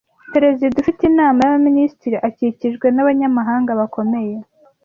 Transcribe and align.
Perezida 0.33 0.73
ufite 0.81 1.01
inama 1.11 1.37
y'abaminisitiri 1.41 2.17
akikijwe 2.27 2.87
n'Abanyamabanga 2.91 3.71
bakomeye, 3.79 4.35